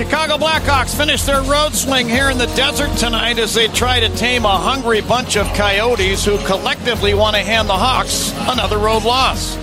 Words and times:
Chicago 0.00 0.38
Blackhawks 0.38 0.96
finish 0.96 1.24
their 1.24 1.42
road 1.42 1.74
swing 1.74 2.08
here 2.08 2.30
in 2.30 2.38
the 2.38 2.46
desert 2.56 2.88
tonight 2.96 3.38
as 3.38 3.52
they 3.52 3.68
try 3.68 4.00
to 4.00 4.08
tame 4.16 4.46
a 4.46 4.56
hungry 4.56 5.02
bunch 5.02 5.36
of 5.36 5.46
coyotes 5.48 6.24
who 6.24 6.38
collectively 6.46 7.12
want 7.12 7.36
to 7.36 7.42
hand 7.42 7.68
the 7.68 7.76
Hawks 7.76 8.32
another 8.50 8.78
road 8.78 9.04
loss. 9.04 9.56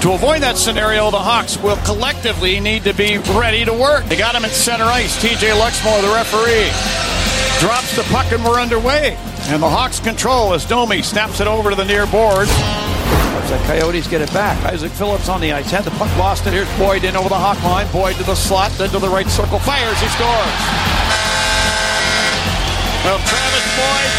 To 0.00 0.12
avoid 0.12 0.40
that 0.40 0.56
scenario, 0.56 1.10
the 1.10 1.18
Hawks 1.18 1.58
will 1.58 1.76
collectively 1.84 2.58
need 2.58 2.84
to 2.84 2.94
be 2.94 3.18
ready 3.36 3.66
to 3.66 3.72
work. 3.74 4.06
They 4.06 4.16
got 4.16 4.34
him 4.34 4.46
at 4.46 4.52
center 4.52 4.84
ice. 4.84 5.22
TJ 5.22 5.52
Luxmore, 5.60 6.00
the 6.00 6.14
referee, 6.14 6.72
drops 7.60 7.94
the 7.94 8.04
puck 8.04 8.32
and 8.32 8.42
we're 8.42 8.58
underway. 8.58 9.14
And 9.52 9.62
the 9.62 9.68
Hawks 9.68 10.00
control 10.00 10.54
as 10.54 10.64
Domi 10.64 11.02
snaps 11.02 11.42
it 11.42 11.46
over 11.46 11.68
to 11.68 11.76
the 11.76 11.84
near 11.84 12.06
boards. 12.06 12.50
As 13.12 13.50
the 13.50 13.58
Coyotes 13.66 14.06
get 14.06 14.20
it 14.20 14.32
back. 14.32 14.56
Isaak 14.72 14.92
Phillips 14.92 15.28
on 15.28 15.40
the 15.40 15.52
ice. 15.52 15.70
Had 15.70 15.84
the 15.84 15.90
puck 15.92 16.10
lost 16.16 16.46
it. 16.46 16.52
Here's 16.52 16.70
Boyd 16.78 17.04
in 17.04 17.16
over 17.16 17.28
the 17.28 17.38
hot 17.38 17.62
line. 17.64 17.90
Boyd 17.92 18.16
to 18.16 18.24
the 18.24 18.34
slot, 18.34 18.72
then 18.78 18.90
to 18.90 18.98
the 18.98 19.08
right 19.08 19.28
circle. 19.28 19.58
Fires. 19.58 19.98
He 20.00 20.08
scores. 20.08 20.56
Well, 23.04 23.18
Travis 23.26 23.66
Boyd 23.74 24.12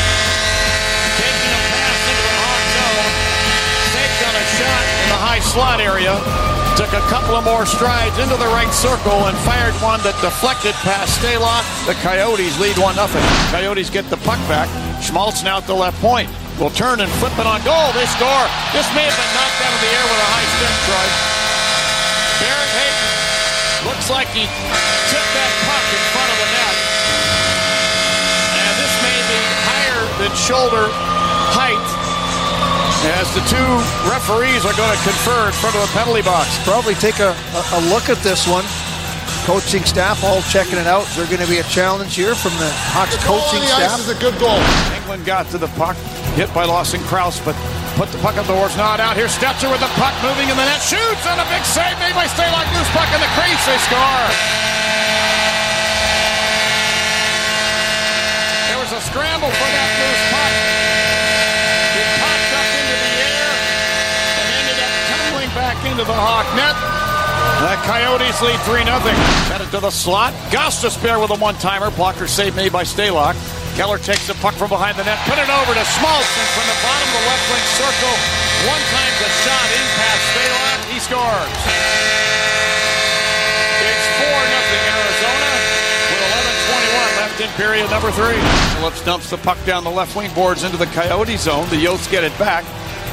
taking 1.15 1.51
a 1.55 1.61
pass 1.71 2.01
into 2.09 2.23
the 2.23 2.35
hot 2.35 2.63
zone. 2.75 3.33
On 4.23 4.35
a 4.35 4.45
shot 4.55 4.83
in 5.03 5.09
the 5.09 5.19
high 5.19 5.43
slot 5.43 5.79
area. 5.81 6.15
Took 6.77 6.93
a 6.93 7.03
couple 7.11 7.35
of 7.35 7.43
more 7.43 7.65
strides 7.65 8.17
into 8.17 8.37
the 8.37 8.47
right 8.55 8.71
circle 8.73 9.27
and 9.27 9.37
fired 9.43 9.75
one 9.83 9.99
that 10.01 10.15
deflected 10.21 10.73
past 10.81 11.19
Stalock. 11.19 11.61
The 11.85 11.93
Coyotes 11.99 12.57
lead 12.59 12.77
1 12.77 12.95
0. 12.95 13.07
Coyotes 13.51 13.89
get 13.89 14.09
the 14.09 14.17
puck 14.23 14.39
back. 14.47 14.69
Schmaltz 15.03 15.43
now 15.43 15.57
at 15.57 15.67
the 15.67 15.73
left 15.73 15.99
point. 15.99 16.29
Will 16.61 16.69
turn 16.69 17.01
and 17.01 17.09
flip 17.17 17.33
it 17.39 17.47
on 17.49 17.59
goal. 17.65 17.89
They 17.97 18.05
score. 18.13 18.45
This 18.71 18.85
may 18.93 19.09
have 19.09 19.17
been 19.17 19.31
knocked 19.33 19.59
out 19.61 19.73
of 19.73 19.81
the 19.81 19.91
air 19.93 20.05
with 20.05 20.21
a 20.21 20.29
high 20.29 20.47
stick 20.53 20.75
strike. 20.85 21.15
Barrett 22.41 22.71
Hayton 22.77 23.13
looks 23.89 24.07
like 24.13 24.29
he 24.31 24.45
tipped 25.09 25.31
that 25.33 25.53
puck 25.65 25.85
in 25.89 26.03
front 26.13 26.29
of 26.29 26.37
the 26.39 26.49
net. 26.53 26.75
And 28.53 28.73
this 28.79 28.93
may 29.01 29.19
be 29.33 29.41
higher 29.65 30.03
than 30.21 30.31
shoulder 30.37 30.85
height 31.57 31.81
as 33.19 33.27
the 33.35 33.43
two 33.51 33.69
referees 34.07 34.63
are 34.63 34.71
going 34.79 34.93
to 34.93 35.01
confer 35.03 35.51
in 35.51 35.53
front 35.59 35.75
of 35.75 35.81
the 35.83 35.91
penalty 35.91 36.23
box. 36.23 36.47
Probably 36.63 36.95
take 36.95 37.19
a, 37.19 37.35
a, 37.35 37.61
a 37.75 37.81
look 37.91 38.07
at 38.07 38.17
this 38.23 38.47
one. 38.47 38.63
Coaching 39.43 39.83
staff 39.83 40.23
all 40.23 40.41
checking 40.47 40.79
it 40.79 40.87
out. 40.87 41.03
Is 41.11 41.17
there 41.17 41.27
going 41.27 41.43
to 41.43 41.49
be 41.51 41.59
a 41.59 41.67
challenge 41.67 42.15
here 42.15 42.33
from 42.33 42.55
the 42.63 42.71
Hawks 42.95 43.19
coaching 43.27 43.59
staff? 43.67 43.99
This 43.99 44.07
is 44.07 44.15
a 44.15 44.19
good 44.23 44.39
goal. 44.39 44.55
England 44.95 45.25
got 45.25 45.51
to 45.51 45.57
the 45.57 45.67
puck, 45.75 45.97
hit 46.33 46.49
by 46.53 46.65
Lawson 46.65 46.99
Crouse, 47.05 47.37
but 47.45 47.53
put 47.93 48.09
the 48.09 48.17
puck 48.17 48.37
up 48.37 48.45
the 48.49 48.57
horse. 48.57 48.75
Not 48.77 48.99
out. 48.99 49.15
here. 49.15 49.29
Stecher 49.29 49.69
with 49.69 49.81
the 49.81 49.93
puck 50.01 50.13
moving 50.25 50.49
in 50.49 50.57
the 50.57 50.65
net. 50.65 50.81
Shoots 50.81 51.23
and 51.29 51.37
a 51.37 51.47
big 51.53 51.61
save 51.61 51.93
made 52.01 52.17
by 52.17 52.25
Stalock. 52.25 52.65
Loose 52.73 52.89
puck 52.89 53.09
in 53.13 53.21
the 53.21 53.31
crease. 53.37 53.63
They 53.69 53.77
score. 53.85 54.25
There 58.65 58.79
was 58.81 58.91
a 58.97 59.01
scramble 59.13 59.53
for 59.53 59.69
that 59.69 59.89
loose 60.01 60.23
puck. 60.33 60.53
It 61.93 62.07
popped 62.17 62.51
up 62.57 62.69
into 62.81 62.95
the 62.97 63.13
air 63.29 63.49
and 64.41 64.47
ended 64.57 64.79
up 64.81 64.93
tumbling 65.13 65.51
back 65.53 65.77
into 65.85 66.03
the 66.03 66.17
Hawk 66.17 66.49
net. 66.57 66.73
The 67.61 67.77
Coyotes 67.85 68.41
lead 68.41 68.59
3 68.65 68.83
0. 68.83 68.97
Sent 69.47 69.61
it 69.61 69.71
to 69.71 69.79
the 69.79 69.91
slot. 69.91 70.33
Gosta 70.49 70.89
spare 70.89 71.19
with 71.19 71.29
a 71.29 71.37
one 71.37 71.55
timer. 71.55 71.91
Blocker 71.91 72.27
save 72.27 72.55
made 72.55 72.73
by 72.73 72.83
Stalock. 72.83 73.37
Keller 73.73 73.97
takes 73.97 74.29
the 74.29 74.37
puck 74.37 74.53
from 74.53 74.69
behind 74.69 75.01
the 75.01 75.03
net, 75.03 75.17
put 75.25 75.41
it 75.41 75.49
over 75.49 75.73
to 75.73 75.81
and 75.81 76.49
from 76.53 76.65
the 76.69 76.77
bottom 76.85 77.07
of 77.09 77.15
the 77.17 77.25
left 77.25 77.45
wing 77.49 77.65
circle, 77.73 78.15
one 78.69 78.83
time 78.93 79.13
the 79.17 79.29
shot 79.41 79.67
in 79.73 79.85
past 79.97 80.23
Stalock. 80.29 80.79
He 80.93 80.97
scores. 81.01 81.53
It's 83.81 84.05
4 84.21 84.29
0 84.29 84.77
Arizona 84.93 85.49
with 86.05 86.21
11.21 86.21 87.17
left 87.17 87.41
in 87.41 87.49
period 87.57 87.89
number 87.89 88.11
three. 88.13 88.37
Phillips 88.77 89.01
dumps 89.03 89.29
the 89.31 89.41
puck 89.41 89.57
down 89.65 89.83
the 89.83 89.89
left 89.89 90.15
wing 90.15 90.29
boards 90.35 90.63
into 90.63 90.77
the 90.77 90.87
Coyote 90.93 91.37
zone. 91.37 91.67
The 91.69 91.81
Yotes 91.81 92.05
get 92.11 92.23
it 92.23 92.37
back. 92.37 92.63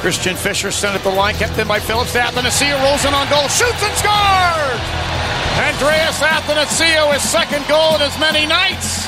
Christian 0.05 0.35
Fischer 0.35 0.69
sent 0.69 0.95
it 0.95 1.01
the 1.01 1.09
line, 1.09 1.33
kept 1.35 1.57
in 1.57 1.67
by 1.67 1.79
Phillips. 1.79 2.13
Athanasiou 2.13 2.77
rolls 2.85 3.03
in 3.05 3.13
on 3.15 3.27
goal, 3.29 3.49
shoots 3.49 3.81
and 3.81 3.95
scores! 3.97 4.81
Andreas 5.57 6.21
Athanasiou, 6.21 7.13
his 7.13 7.23
second 7.25 7.67
goal 7.67 7.95
in 7.95 8.01
as 8.01 8.17
many 8.19 8.45
nights. 8.45 9.00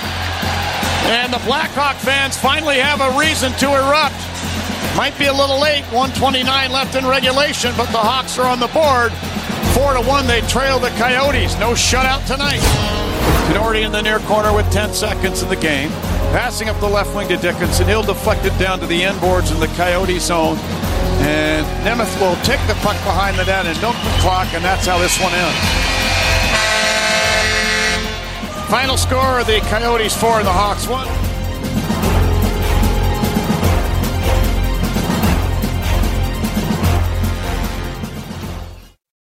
And 1.11 1.33
the 1.33 1.39
Blackhawk 1.39 1.97
fans 1.97 2.37
finally 2.37 2.79
have 2.79 3.01
a 3.01 3.17
reason 3.17 3.51
to 3.53 3.67
erupt. 3.67 4.15
Might 4.95 5.17
be 5.17 5.25
a 5.25 5.33
little 5.33 5.59
late, 5.59 5.83
129 5.91 6.45
left 6.71 6.95
in 6.95 7.05
regulation, 7.05 7.73
but 7.75 7.87
the 7.91 7.97
Hawks 7.97 8.37
are 8.37 8.47
on 8.47 8.59
the 8.59 8.67
board. 8.67 9.11
Four 9.73 9.93
to 9.93 10.01
one, 10.01 10.27
they 10.27 10.41
trail 10.41 10.79
the 10.79 10.91
Coyotes. 11.01 11.57
No 11.59 11.71
shutout 11.73 12.25
tonight. 12.27 12.61
Doherty 13.53 13.81
in 13.81 13.91
the 13.91 14.01
near 14.01 14.19
corner 14.19 14.53
with 14.53 14.71
10 14.71 14.93
seconds 14.93 15.41
in 15.41 15.49
the 15.49 15.55
game. 15.55 15.89
Passing 16.31 16.69
up 16.69 16.79
the 16.79 16.87
left 16.87 17.15
wing 17.15 17.27
to 17.27 17.37
Dickinson. 17.37 17.87
He'll 17.87 18.03
deflect 18.03 18.45
it 18.45 18.57
down 18.57 18.79
to 18.79 18.85
the 18.85 19.03
end 19.03 19.19
boards 19.19 19.51
in 19.51 19.59
the 19.59 19.67
Coyote 19.75 20.19
zone. 20.19 20.57
And 21.25 21.65
Nemeth 21.85 22.13
will 22.21 22.35
take 22.43 22.61
the 22.67 22.75
puck 22.85 22.97
behind 23.03 23.37
the 23.37 23.45
net 23.45 23.65
and 23.65 23.79
milk 23.81 23.95
the 23.95 24.15
clock, 24.21 24.53
and 24.53 24.63
that's 24.63 24.85
how 24.85 24.97
this 24.99 25.19
one 25.19 25.33
ends. 25.33 26.02
Final 28.73 28.97
score 28.97 29.39
of 29.39 29.45
the 29.45 29.59
Coyotes 29.69 30.19
4 30.19 30.39
and 30.39 30.47
the 30.47 30.51
Hawks 30.51 30.87
1. 30.87 31.32